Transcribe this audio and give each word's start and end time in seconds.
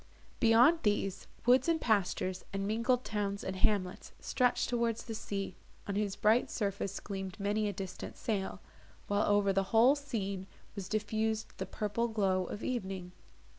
Beyond 0.39 0.79
these, 0.81 1.27
woods 1.45 1.69
and 1.69 1.79
pastures, 1.79 2.43
and 2.51 2.65
mingled 2.65 3.03
towns 3.05 3.43
and 3.43 3.55
hamlets 3.55 4.13
stretched 4.19 4.67
towards 4.67 5.03
the 5.03 5.13
sea, 5.13 5.53
on 5.85 5.95
whose 5.95 6.15
bright 6.15 6.49
surface 6.49 6.99
gleamed 6.99 7.39
many 7.39 7.67
a 7.67 7.71
distant 7.73 8.17
sail; 8.17 8.61
while, 9.05 9.27
over 9.27 9.53
the 9.53 9.65
whole 9.69 9.93
scene, 9.95 10.47
was 10.73 10.89
diffused 10.89 11.53
the 11.59 11.67
purple 11.67 12.07
glow 12.07 12.45
of 12.45 12.63
evening. 12.63 13.11